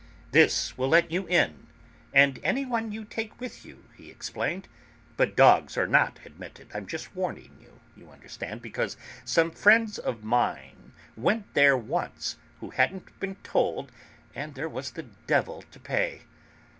"This 0.31 0.75
will 0.79 0.89
let 0.89 1.11
you 1.11 1.27
in, 1.27 1.67
and 2.11 2.39
anyone 2.41 2.91
you 2.91 3.05
take 3.05 3.39
with 3.39 3.63
you," 3.63 3.83
he 3.95 4.09
explained, 4.09 4.67
"but 5.15 5.35
dogs 5.35 5.77
are 5.77 5.85
not 5.85 6.17
admitted. 6.25 6.69
I'm 6.73 6.87
just 6.87 7.15
warning 7.15 7.55
you, 7.61 7.79
you 7.95 8.09
understand, 8.09 8.63
because 8.63 8.97
some 9.23 9.51
friends 9.51 9.99
of 9.99 10.23
mine 10.23 10.93
went 11.15 11.53
there 11.53 11.77
once, 11.77 12.37
who 12.61 12.71
hadn't 12.71 13.19
been 13.19 13.35
told, 13.43 13.91
and 14.33 14.55
there 14.55 14.67
was 14.67 14.89
the 14.89 15.03
devil 15.27 15.61
to 15.69 15.79
pay." 15.79 16.23